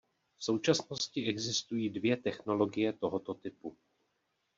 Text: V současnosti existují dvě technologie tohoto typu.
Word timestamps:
V 0.37 0.43
současnosti 0.43 1.27
existují 1.27 1.89
dvě 1.89 2.17
technologie 2.17 2.93
tohoto 2.93 3.33
typu. 3.33 3.77